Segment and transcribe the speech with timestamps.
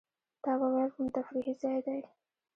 [0.43, 1.99] تا به وېل کوم تفریحي ځای دی.